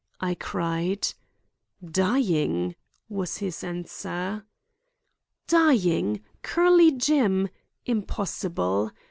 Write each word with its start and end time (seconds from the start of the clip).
I 0.19 0.33
cried. 0.33 1.13
"Dying," 1.85 2.73
was 3.07 3.37
his 3.37 3.63
answer. 3.63 4.45
Dying! 5.45 6.21
Curly 6.41 6.91
Jim! 6.93 7.49
Impossible. 7.85 8.89